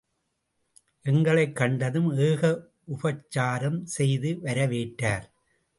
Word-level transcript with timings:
எங்களைக் 1.05 1.55
கண்டதும் 1.55 2.17
ஏக 2.19 2.41
உப்சாரம் 2.87 3.83
செய்து 3.83 4.39
வரவேற்றார். 4.43 5.27